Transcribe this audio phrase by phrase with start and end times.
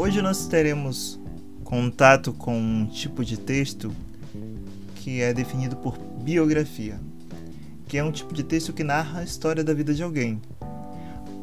[0.00, 1.20] Hoje nós teremos
[1.62, 3.94] contato com um tipo de texto
[4.94, 6.98] que é definido por biografia,
[7.86, 10.40] que é um tipo de texto que narra a história da vida de alguém.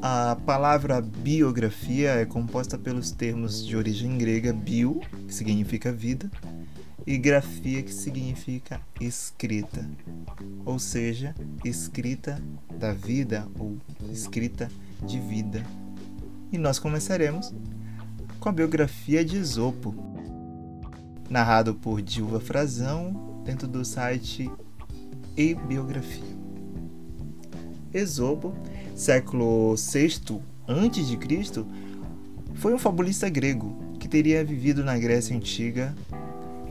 [0.02, 6.28] A palavra biografia é composta pelos termos de origem grega bio, que significa vida,
[7.06, 9.88] e grafia, que significa escrita,
[10.66, 12.42] ou seja, escrita
[12.74, 13.78] da vida ou
[14.12, 14.68] escrita
[15.06, 15.64] de vida.
[16.52, 17.54] E nós começaremos
[18.40, 19.94] com a biografia de Esopo,
[21.30, 24.50] narrado por Dilva Frazão, dentro do site
[25.36, 26.38] E Biografia.
[27.94, 28.54] Esopo,
[28.96, 31.66] século VI a.C.,
[32.56, 35.96] foi um fabulista grego que teria vivido na Grécia Antiga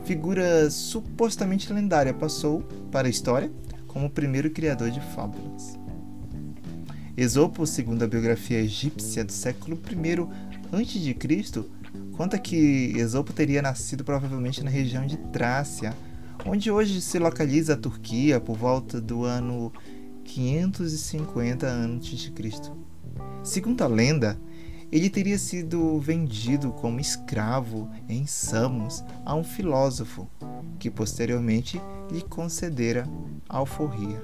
[0.07, 3.51] figura supostamente lendária, passou para a história
[3.87, 5.77] como o primeiro criador de fábulas.
[7.17, 11.65] Esopo, segundo a biografia egípcia do século I a.C.,
[12.15, 15.95] conta que Esopo teria nascido provavelmente na região de Trácia,
[16.45, 19.71] onde hoje se localiza a Turquia por volta do ano
[20.23, 22.33] 550 a.C.
[23.43, 24.39] Segundo a lenda,
[24.91, 30.29] ele teria sido vendido como escravo em Samos a um filósofo,
[30.79, 33.05] que posteriormente lhe concedera
[33.49, 34.23] alforria.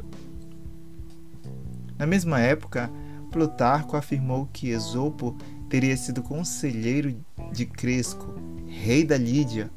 [1.98, 2.90] Na mesma época,
[3.32, 5.36] Plutarco afirmou que Esopo
[5.74, 7.16] teria sido conselheiro
[7.52, 8.36] de Cresco,
[8.68, 9.72] rei da Lídia,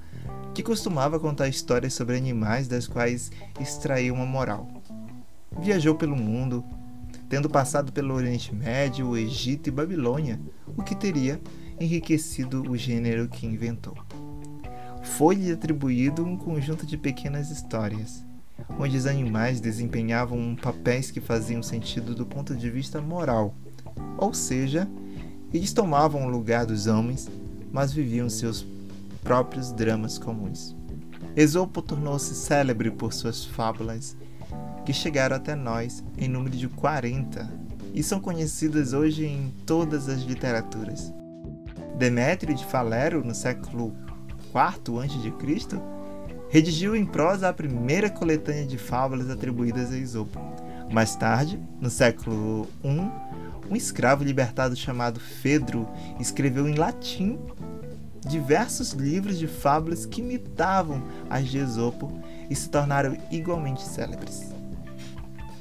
[0.53, 4.69] que costumava contar histórias sobre animais das quais extraía uma moral.
[5.59, 6.63] Viajou pelo mundo,
[7.31, 10.39] tendo passado pelo Oriente Médio, Egito e Babilônia,
[10.77, 11.41] o que teria
[11.81, 13.97] enriquecido o gênero que inventou.
[15.03, 18.23] Foi-lhe atribuído um conjunto de pequenas histórias,
[18.79, 23.55] onde os animais desempenhavam papéis que faziam sentido do ponto de vista moral,
[24.19, 24.87] ou seja,
[25.53, 27.29] eles tomavam o lugar dos homens,
[27.73, 28.67] mas viviam seus
[29.23, 30.77] próprios dramas comuns.
[31.35, 34.17] Esopo tornou-se célebre por suas fábulas
[34.85, 40.21] que chegaram até nós em número de 40 e são conhecidas hoje em todas as
[40.21, 41.13] literaturas.
[41.99, 43.93] Demétrio de Falero, no século
[44.51, 45.81] IV a.C.,
[46.49, 50.39] redigiu em prosa a primeira coletânea de fábulas atribuídas a Esopo.
[50.93, 53.11] Mais tarde, no século I,
[53.71, 55.89] um escravo libertado chamado Fedro
[56.21, 57.39] escreveu em latim
[58.27, 64.53] diversos livros de fábulas que imitavam as de Esopo e se tornaram igualmente célebres.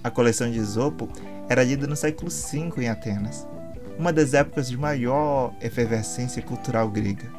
[0.03, 1.09] A coleção de Esopo
[1.47, 3.47] era lida no século V em Atenas,
[3.97, 7.31] uma das épocas de maior efervescência cultural grega.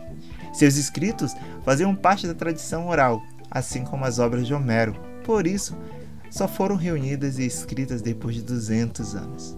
[0.52, 1.34] Seus escritos
[1.64, 4.94] faziam parte da tradição oral, assim como as obras de Homero.
[5.24, 5.76] Por isso,
[6.30, 9.56] só foram reunidas e escritas depois de 200 anos.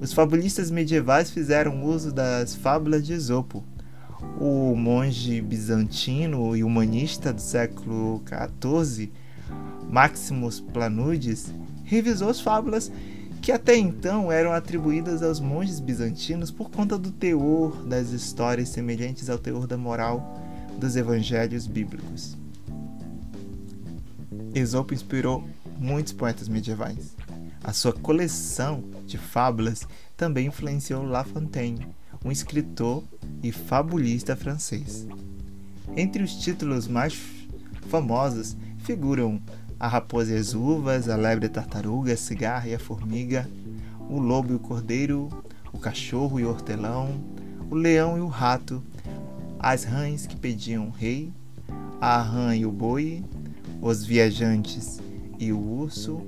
[0.00, 3.62] Os fabulistas medievais fizeram uso das fábulas de Esopo.
[4.40, 9.12] O monge bizantino e humanista do século XIV,
[9.90, 11.52] Maximus Planudes,
[11.84, 12.90] revisou as fábulas
[13.42, 19.28] que até então eram atribuídas aos monges bizantinos por conta do teor das histórias semelhantes
[19.28, 20.38] ao teor da moral
[20.78, 22.38] dos evangelhos bíblicos.
[24.54, 25.46] Esopo inspirou
[25.78, 27.19] muitos poetas medievais.
[27.62, 31.86] A sua coleção de fábulas também influenciou La Fontaine,
[32.24, 33.04] um escritor
[33.42, 35.06] e fabulista francês.
[35.96, 37.18] Entre os títulos mais
[37.88, 39.40] famosos figuram
[39.78, 43.48] a raposa e as uvas, a lebre e a tartaruga, a cigarra e a formiga,
[44.08, 45.28] o lobo e o cordeiro,
[45.72, 47.08] o cachorro e o hortelão,
[47.70, 48.82] o leão e o rato,
[49.58, 51.32] as rãs que pediam o rei,
[52.00, 53.24] a rã e o boi,
[53.80, 55.00] os viajantes
[55.38, 56.26] e o urso,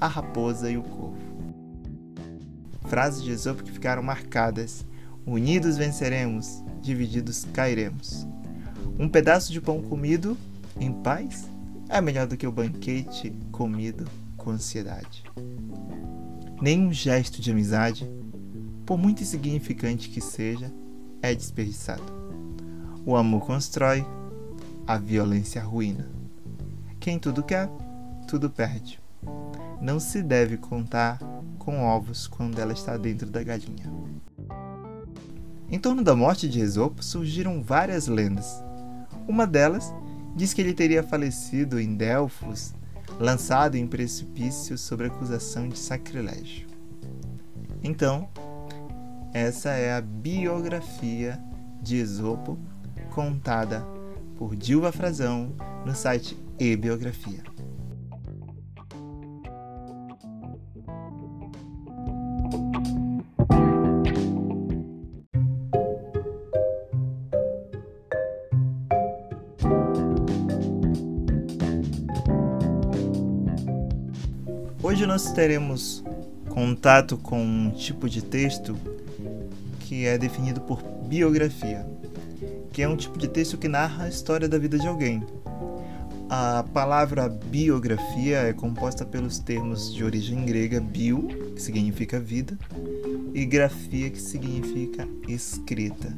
[0.00, 1.18] a raposa e o corvo.
[2.86, 4.84] Frases de Esopo que ficaram marcadas:
[5.26, 8.26] Unidos venceremos, divididos cairemos.
[8.98, 10.36] Um pedaço de pão comido
[10.78, 11.48] em paz
[11.88, 14.04] é melhor do que o banquete comido
[14.36, 15.24] com ansiedade.
[16.60, 18.08] Nenhum gesto de amizade,
[18.86, 20.72] por muito insignificante que seja,
[21.20, 22.02] é desperdiçado.
[23.04, 24.04] O amor constrói,
[24.86, 26.08] a violência arruína.
[27.00, 27.68] Quem tudo quer,
[28.26, 29.03] tudo perde.
[29.80, 31.18] Não se deve contar
[31.58, 33.90] com ovos quando ela está dentro da galinha.
[35.70, 38.62] Em torno da morte de Esopo surgiram várias lendas.
[39.26, 39.92] Uma delas
[40.36, 42.74] diz que ele teria falecido em Delfos,
[43.18, 46.66] lançado em precipício sob acusação de sacrilégio.
[47.82, 48.28] Então,
[49.32, 51.40] essa é a biografia
[51.80, 52.58] de Esopo,
[53.14, 53.86] contada
[54.36, 55.52] por Dilva Frazão
[55.84, 57.53] no site e-biografia.
[74.94, 76.04] Hoje nós teremos
[76.50, 78.76] contato com um tipo de texto
[79.80, 81.84] que é definido por biografia,
[82.72, 85.20] que é um tipo de texto que narra a história da vida de alguém.
[86.30, 91.26] A palavra biografia é composta pelos termos de origem grega bio,
[91.56, 92.56] que significa vida,
[93.34, 96.16] e grafia, que significa escrita,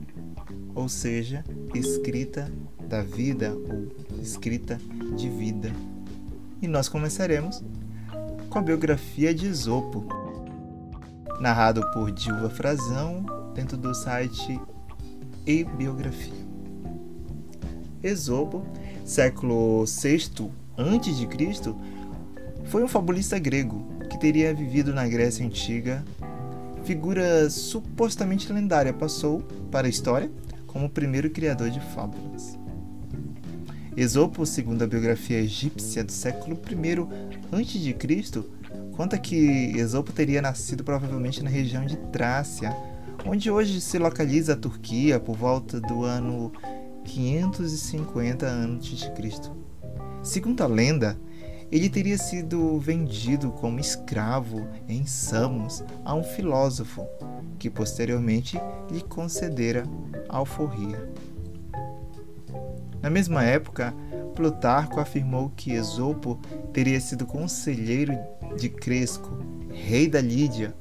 [0.74, 1.42] ou seja,
[1.74, 2.52] escrita
[2.86, 4.78] da vida ou escrita
[5.16, 5.72] de vida.
[6.60, 7.64] E nós começaremos
[8.56, 10.06] com a biografia de Esopo,
[11.38, 13.22] narrado por Dilva Frazão
[13.54, 14.58] dentro do site
[15.46, 16.32] e Biografia.
[18.02, 18.64] Esopo,
[19.04, 21.74] século VI a.C.,
[22.64, 26.02] foi um fabulista grego que teria vivido na Grécia Antiga.
[26.82, 30.30] Figura supostamente lendária, passou para a história
[30.66, 32.58] como o primeiro criador de fábulas.
[33.96, 38.44] Esopo, segundo a biografia egípcia do século I a.C.,
[38.94, 42.76] conta que Esopo teria nascido provavelmente na região de Trácia,
[43.24, 46.52] onde hoje se localiza a Turquia por volta do ano
[47.06, 49.52] 550 a.C.
[50.22, 51.18] Segundo a lenda,
[51.72, 57.06] ele teria sido vendido como escravo em Samos a um filósofo,
[57.58, 58.60] que posteriormente
[58.90, 59.84] lhe concedera
[60.28, 61.10] alforria.
[63.02, 63.94] Na mesma época,
[64.34, 66.38] Plutarco afirmou que Esopo
[66.72, 68.12] teria sido conselheiro
[68.56, 69.38] de Cresco,
[69.70, 70.74] rei da Lídia,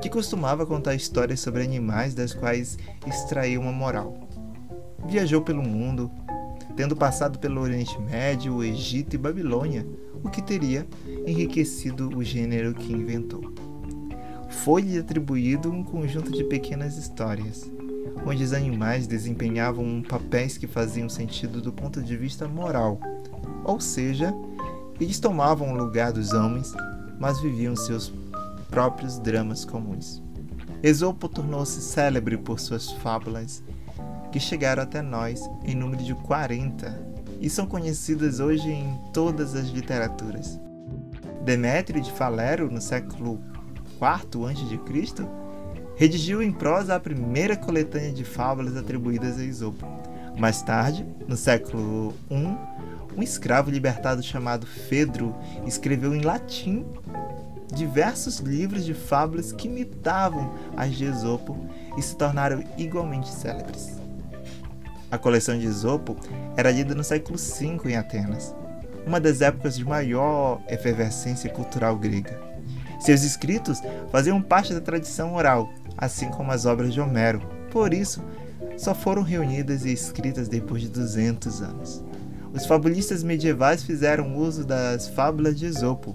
[0.00, 4.28] que costumava contar histórias sobre animais das quais extraía uma moral.
[5.06, 6.10] Viajou pelo mundo,
[6.76, 9.86] tendo passado pelo Oriente Médio, Egito e Babilônia,
[10.22, 10.86] o que teria
[11.26, 13.52] enriquecido o gênero que inventou.
[14.48, 17.70] Foi-lhe atribuído um conjunto de pequenas histórias,
[18.26, 23.00] onde os animais desempenhavam papéis que faziam sentido do ponto de vista moral,
[23.64, 24.32] ou seja,
[25.00, 26.72] eles tomavam o lugar dos homens,
[27.18, 28.12] mas viviam seus
[28.70, 30.22] próprios dramas comuns.
[30.82, 33.62] Esopo tornou-se célebre por suas fábulas,
[34.32, 39.68] que chegaram até nós em número de 40 e são conhecidas hoje em todas as
[39.68, 40.58] literaturas.
[41.44, 43.40] Demétrio de Falero, no século
[44.00, 45.41] IV a.C.,
[46.02, 49.86] redigiu em prosa a primeira coletânea de fábulas atribuídas a Esopo.
[50.36, 52.58] Mais tarde, no século I,
[53.16, 55.32] um escravo libertado chamado Fedro
[55.64, 56.84] escreveu em latim
[57.72, 61.56] diversos livros de fábulas que imitavam as de Esopo
[61.96, 63.92] e se tornaram igualmente célebres.
[65.08, 66.16] A coleção de Esopo
[66.56, 68.52] era lida no século V em Atenas,
[69.06, 72.42] uma das épocas de maior efervescência cultural grega.
[72.98, 77.40] Seus escritos faziam parte da tradição oral, assim como as obras de Homero.
[77.70, 78.22] Por isso,
[78.76, 82.04] só foram reunidas e escritas depois de 200 anos.
[82.52, 86.14] Os fabulistas medievais fizeram uso das fábulas de Esopo,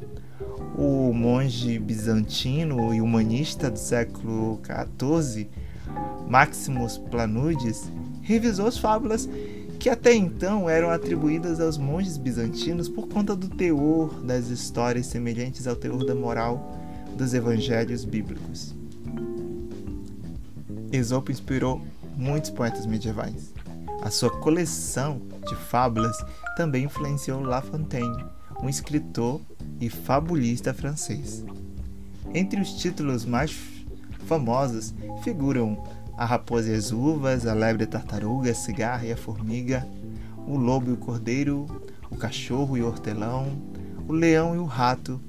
[0.78, 5.50] o monge bizantino e humanista do século XIV,
[6.28, 7.92] Maximus Planudes,
[8.22, 9.28] revisou as fábulas
[9.80, 15.68] que até então eram atribuídas aos monges bizantinos por conta do teor das histórias semelhantes
[15.68, 16.76] ao teor da moral
[17.16, 18.76] dos evangelhos bíblicos.
[20.92, 21.82] Esopo inspirou
[22.16, 23.54] muitos poetas medievais.
[24.02, 26.18] A sua coleção de fábulas
[26.56, 28.26] também influenciou La Fontaine,
[28.62, 29.42] um escritor
[29.80, 31.44] e fabulista francês.
[32.34, 33.56] Entre os títulos mais
[34.28, 35.84] famosos figuram
[36.18, 39.88] A Raposa e as Uvas, A Lebre e a Tartaruga, a Cigarra e a Formiga,
[40.48, 41.66] O Lobo e o Cordeiro,
[42.10, 43.48] O Cachorro e o Hortelão,
[44.08, 45.20] O Leão e o Rato,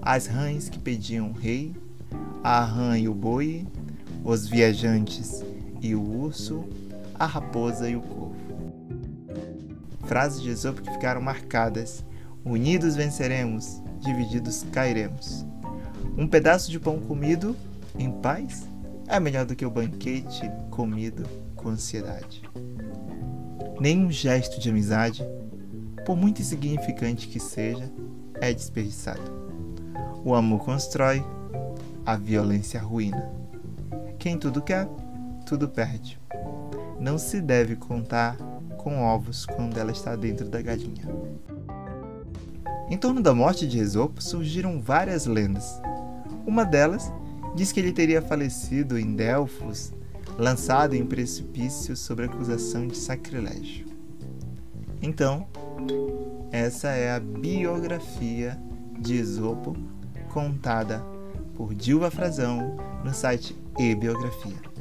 [0.00, 1.74] As Rãs que Pediam o Rei,
[2.42, 3.66] A Rã e o Boi,
[4.24, 5.44] Os Viajantes
[5.80, 6.64] e o Urso,
[7.14, 8.36] A Raposa e o Corvo.
[10.04, 12.04] Frases de Esopo que ficaram marcadas
[12.44, 15.46] Unidos venceremos, divididos cairemos.
[16.18, 17.56] Um pedaço de pão comido
[17.96, 18.66] em paz
[19.06, 21.24] é melhor do que o banquete comido
[21.54, 22.42] com ansiedade.
[23.80, 25.24] Nenhum gesto de amizade,
[26.04, 27.88] por muito insignificante que seja,
[28.40, 29.22] é desperdiçado.
[30.24, 31.24] O amor constrói,
[32.04, 33.41] a violência arruína.
[34.22, 34.86] Quem tudo quer,
[35.44, 36.16] tudo perde.
[37.00, 38.36] Não se deve contar
[38.78, 41.08] com ovos quando ela está dentro da galinha.
[42.88, 45.82] Em torno da morte de Esopo surgiram várias lendas.
[46.46, 47.12] Uma delas
[47.56, 49.92] diz que ele teria falecido em Delfos,
[50.38, 53.86] lançado em precipício sob acusação de sacrilégio.
[55.02, 55.48] Então,
[56.52, 58.56] essa é a biografia
[59.00, 59.76] de Esopo
[60.32, 61.11] contada
[61.56, 64.71] por Dilva Frazão no site e Biografia.